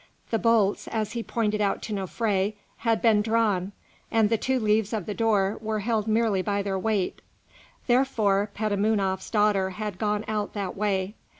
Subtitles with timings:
[0.31, 3.71] The bolts, as he pointed out to Nofré, had been drawn,
[4.09, 7.21] and the two leaves of the door were held merely by their weight;
[7.85, 11.13] therefore Petamounoph's daughter had gone out that way.